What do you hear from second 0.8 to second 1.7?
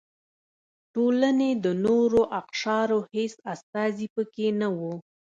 ټولنې د